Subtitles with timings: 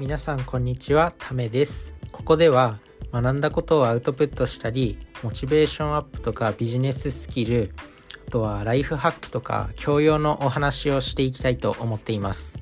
[0.00, 2.78] 皆さんこんにちはためですここでは
[3.12, 7.74] 学んだことをアウトプットしたりモチベーションアップとかビジネススキル
[8.28, 12.60] あとはライフハックとか教養のお話をしていきたいと思っています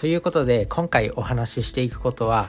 [0.00, 2.48] ということで今回お話ししていくことは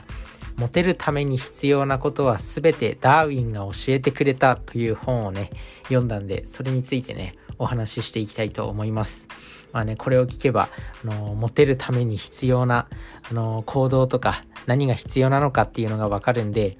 [0.56, 5.50] モテるために必要なことは全てダーウィンが教えてくれたという本をね
[5.84, 9.28] 読んだんでそれについてねお話ししていきたいと思います。
[9.72, 10.68] まあね、これを聞けば、
[11.04, 12.88] あの、モテるために必要な、
[13.30, 16.76] あの、行動とか、何が必要なのかっていうのがわかるんで、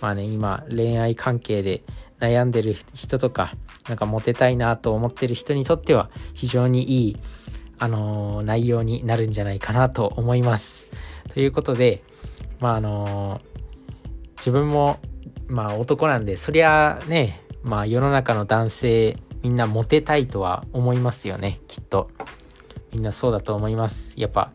[0.00, 1.82] まあね、今、恋愛関係で
[2.20, 3.54] 悩んでる人とか、
[3.88, 7.16] なんかモテたいなと思ってる人にとっては、非常にいい、
[7.78, 10.88] あの、内容になるんじゃないかなと思います。
[11.32, 12.02] ということで、
[12.60, 13.40] まああの、
[14.36, 14.98] 自分も、
[15.48, 22.10] まあ男なんで、そりゃね、まあ世の中の男性みんなモテたいとは思いますよね、きっと。
[22.92, 24.14] みんなそうだと思います。
[24.18, 24.52] やっぱ、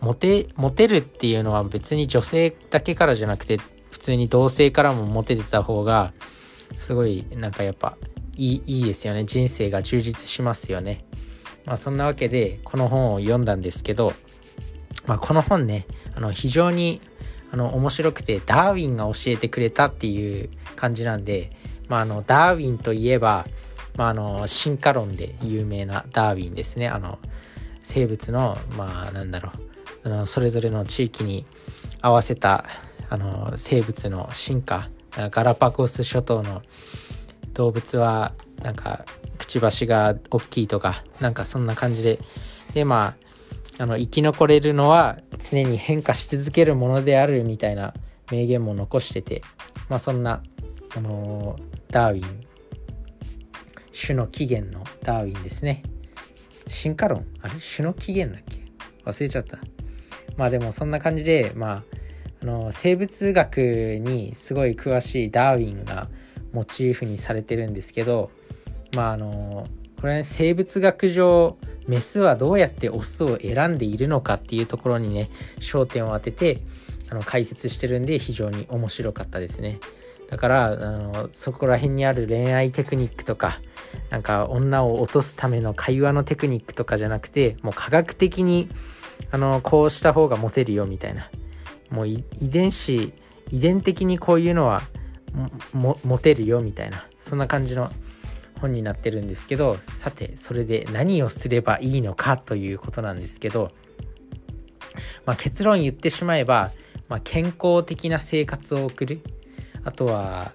[0.00, 3.58] モテ、モテるっていうのは別に女性だけからじゃなくて、
[3.90, 6.12] 普通に同性からもモテてた方が、
[6.78, 7.96] すごい、なんかやっぱ、
[8.36, 9.24] いい、いいですよね。
[9.24, 11.04] 人生が充実しますよね。
[11.64, 14.12] まあそんなわけで、この本を読んだんですけど、
[15.06, 17.00] まあこの本ね、あの、非常に、
[17.50, 21.50] あの、面白くて、ダーウィンが教えてくれたっていう感じなんで、
[21.88, 23.46] まああの、ダーウィンといえば、
[23.96, 26.88] まあ、あの進化論で有名なダーウィンですね。
[26.88, 27.18] あの
[27.82, 29.52] 生物のまあなんだろ
[30.04, 30.06] う。
[30.06, 31.46] あのそれぞれの地域に
[32.00, 32.66] 合わせた
[33.08, 34.90] あの生物の進化。
[35.16, 36.60] ガラパゴス諸島の
[37.54, 39.06] 動物はなんか
[39.38, 42.18] くちばしが大きいとかなんかそんな感じで。
[42.74, 43.14] でま
[43.78, 47.94] ああの生き残れるのは常に変化し続けるものであるみたいな
[48.30, 49.42] 名言も残してて。
[49.88, 50.42] まあそんな
[50.96, 51.56] あの
[51.90, 52.45] ダーウィン
[53.98, 55.82] 種の起源のダーウィンですね。
[56.68, 57.24] 進化論？
[57.40, 57.54] あれ？
[57.54, 58.58] 種の起源だっけ？
[59.04, 59.58] 忘れちゃった。
[60.36, 61.82] まあでもそんな感じで、まあ、
[62.42, 66.08] あの生物学にすごい詳しいダーウィンが
[66.52, 68.30] モチーフにされてるんですけど、
[68.94, 69.66] まああの、
[70.00, 71.56] これは、ね、生物学上、
[71.86, 76.58] メスはどうやってオスを選んでいるのかっていうところにね、焦点を当てて、
[77.08, 79.78] あの解説してるんで非常に面白かったですね。
[80.28, 83.60] だからあのそこら辺にある恋愛テクニックとか
[84.10, 88.68] なんか女を落とすための会話のテクニックとかじゃなくてもう科学的に
[89.30, 91.30] あのこうした方がモテるよみたいな。
[91.90, 93.12] もう遺伝子
[93.52, 94.82] 遺伝的にこういうのは
[95.72, 97.06] モテるよみたいな。
[97.20, 97.92] そんな感じの
[98.60, 103.70] 本になってるんですけどさてそれで何をすればいいのかということなんですけど、
[105.24, 106.70] まあ、結論言ってしまえば、
[107.08, 109.20] まあ、健康的な生活を送る。
[109.86, 110.50] あとは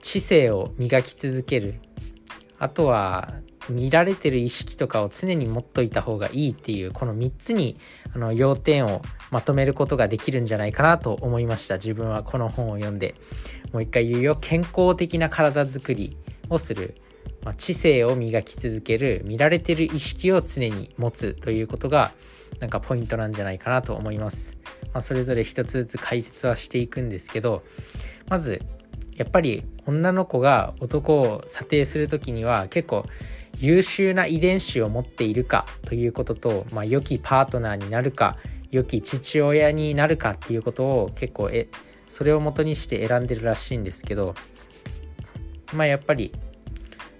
[0.00, 1.80] 知性を磨き続ける。
[2.60, 3.34] あとは
[3.68, 7.76] 見られてる意識とかを常に持っといた方がいいっていうこの3つに
[8.14, 9.02] あの要点を
[9.32, 11.74] まとめることができるんじゃないかなと思いました。
[11.74, 13.16] 自分はこの本を読んで。
[13.72, 14.38] もう一回言うよ。
[14.40, 16.16] 健康的な体づくり
[16.48, 16.94] をする、
[17.42, 19.22] まあ、知性を磨き続ける。
[19.24, 22.12] 見られてる意識を常に持つということが
[22.64, 24.56] なんかポイントなんじゃないかなと思います、
[24.94, 27.62] まあ、それぞれ一つずつ解説はしていくんですけど
[28.26, 28.62] まず
[29.16, 33.04] やっぱり女の子が男を査定する時には結構
[33.58, 38.38] 優秀な遺伝子を持っているかということと、まあ、良きパートナーになるか
[38.70, 41.68] 良き父親になるかっていうことを結構え
[42.08, 44.34] それを元にして選んでるらしいんですけど
[45.74, 46.32] まあやっぱり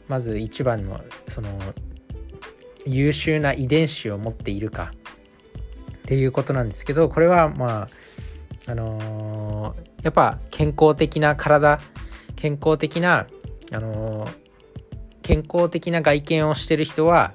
[0.09, 1.51] まず一番のその
[2.87, 4.93] 優秀な遺伝子を持っているか
[6.05, 7.89] っていうことなんですけどこれはま
[8.67, 11.81] ああのー、やっぱ健康的な体
[12.37, 13.27] 健康的な、
[13.73, 14.31] あのー、
[15.23, 17.33] 健康的な外見をしてる人は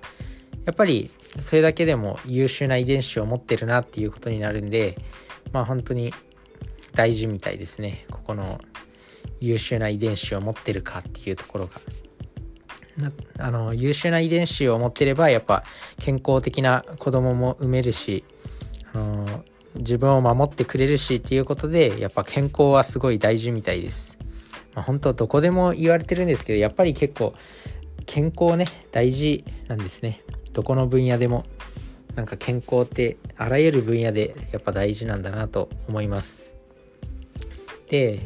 [0.65, 1.09] やっぱり
[1.39, 4.97] それだけでも優秀な遺伝子を持ってるなっていうことになるんで
[5.51, 6.13] まあ本当に
[6.93, 8.59] 大事みたいですねここの
[9.39, 11.81] 優秀な遺伝子を持ってるかっていうところが。
[13.37, 15.63] あの優秀な遺伝子を持ってればやっぱ
[15.99, 18.25] 健康的な子供も産めるし、
[18.93, 19.43] あの
[19.75, 24.17] 自分を守ってくれるしっていうことでやっぱ健康はすごい大事みたいです。
[24.73, 27.33] まあ、本当どこでも言われてるんですけどやっぱり結構
[28.05, 30.21] 健康ね大事なんですね。
[30.53, 31.45] どこの分野でも
[32.15, 36.55] なんか健康ってあらゆる分野でやっぱ大事なんだなと思います。
[37.89, 38.19] で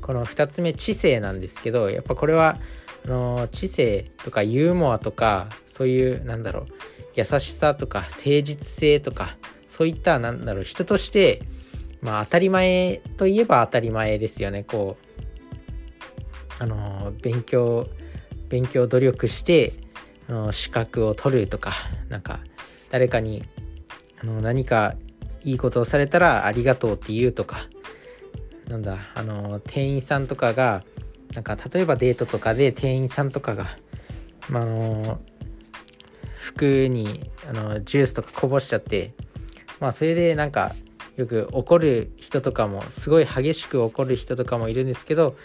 [0.00, 2.58] この2つ目知性なんですけどやっぱこれは
[3.04, 6.66] あの知性とかユーモアとかそういうなんだろう
[7.14, 9.36] 優しさとか誠実性とか
[9.76, 11.42] そういったなんだろう人として
[12.00, 14.62] まあ当たり前といえば当たり前ですよね。
[14.62, 14.96] こ
[16.60, 17.88] うあの勉強
[18.48, 19.72] 勉強努力して
[20.28, 21.72] あの資格を取るとか
[22.08, 22.38] なんか
[22.90, 23.42] 誰かに
[24.22, 24.94] あの何か
[25.42, 27.68] いいことをされたらありがとうって言うとか
[28.68, 30.84] なんだあの店員さんとかが
[31.34, 33.66] なんか例えばデートとかで店員さんとかが、
[34.48, 35.20] まあ、の
[36.38, 39.14] 服にあのジュースとかこぼしちゃって
[39.80, 40.74] まあそれでなんか
[41.16, 45.36] よく怒る人とかもすごい激しく怒る人とかもいるんですけど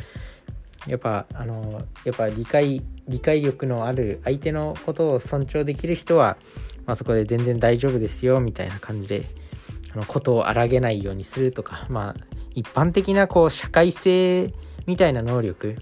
[0.88, 6.38] やっぱあのやっぱ理解理解力のある相手のことを尊重できる人は、
[6.86, 9.26] まあ、そこで全然大丈夫ですよみたいな感じで
[9.94, 12.16] あのことを荒げないようにするとかまあ
[12.56, 14.54] 一般的なこう社会性
[14.86, 15.76] みたいな能力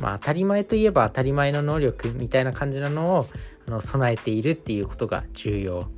[0.00, 3.26] まあ当たり前といえば当たり前の能力みたいな感じなのを
[3.68, 5.88] あの備えているっていうことが重要。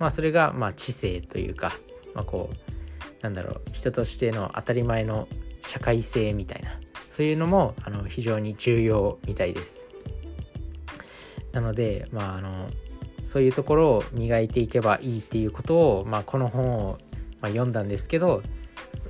[0.00, 1.72] まあそれがまあ知性というか
[2.14, 5.28] まあこうなんだろう人としての当たり前の
[5.60, 6.70] 社会性みたいな
[7.08, 9.86] そういうのもあの非常に重要みたいです。
[11.52, 12.70] なのでまああの
[13.22, 16.98] そういうところを磨いていけばいいっていうことを、まあ、この本を、
[17.42, 18.42] まあ、読んだんですけど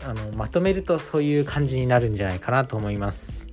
[0.05, 3.47] あのまとめるとそういう感じになるんじゃないかなと思います。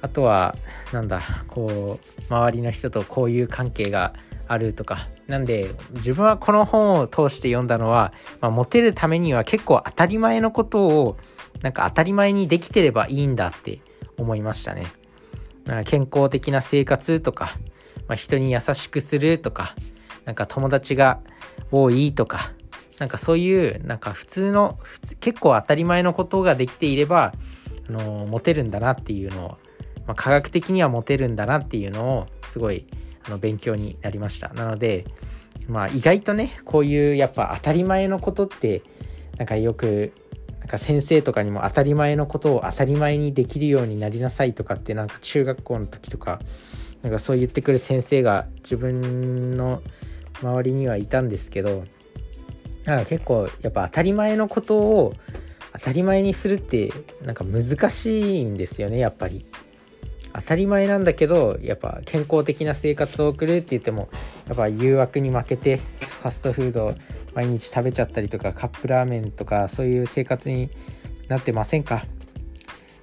[0.00, 0.56] あとは
[0.92, 4.12] なんだこう周りの人とこういう関係が
[4.48, 11.16] あるとかなんで自分はこの本を通して読んだのは、まあ、モテるためには結構当たり前のことを
[11.62, 13.80] なんか当たり前にできてればいいんだって
[14.18, 14.86] 思いましたね。
[15.86, 17.52] 健康的な生活とか、
[18.06, 19.74] まあ、人に優しくするとか、
[20.26, 21.20] なんか友達が
[21.70, 22.52] 多いとか、
[22.98, 24.78] なんかそういうなんか普通の
[25.20, 27.32] 結構当たり前のことができていれば、
[27.88, 29.48] あのモテるんだなっていうのを、
[30.06, 32.86] まあ、科学的にはモテるんだなっていうのをすごい
[33.30, 35.06] の勉強になりましたなので
[35.68, 38.82] まあ意外とねこういうやっぱ当たり前のことって
[39.38, 40.12] なんかよく
[40.60, 46.40] なんか先生とかにも当たり前のことを当たり前にできるようになりなさいとかってなんか中学校の時とか
[47.02, 49.82] なんかそう言ってくる先生が自分の
[50.42, 51.84] 周りにはいたんですけど
[52.84, 55.14] なんか結構やっぱ当たり前のことを
[55.74, 56.92] 当たり前にするって
[57.22, 59.44] なんか難しいんですよねやっぱり。
[60.36, 64.08] 当たり前なんだけどやっぱ健康的な生活を送るって言っても
[64.48, 66.94] やっぱ誘惑に負けてファストフード
[67.34, 70.70] 毎日食べちゃったりとかカップラーメンとかそういう生活に
[71.28, 72.04] なってませんか？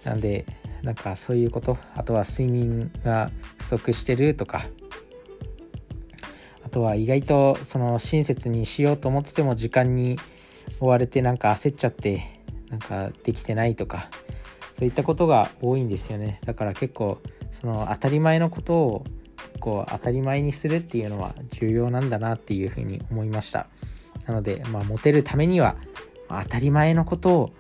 [0.04, 0.46] なんで
[0.84, 4.66] なんかそういうことあとは睡眠が不足してるとか。
[6.64, 10.18] あとは意外とその親切にしようと思ってても時間に
[10.80, 12.24] 追われてなんか焦っちゃって
[12.70, 14.10] なんかできてないとか。
[14.82, 16.40] そういったことが多いんですよね。
[16.44, 17.20] だから結構
[17.52, 19.06] その当たり前のことを
[19.60, 23.68] こう当たり前にするっていうのは重要なんだなっていうふうに思いました。
[24.26, 25.76] なのでまあモテるためには
[26.30, 27.54] 当たり前のことを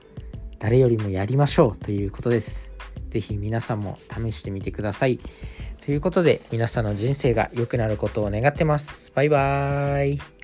[0.58, 2.72] 誰よりもやりましょうということです。
[3.12, 5.20] 是非皆さんも試してみてください。
[5.86, 9.12] ということで皆さんの人生が良くなることを願ってます。
[9.14, 10.41] バイバーイ。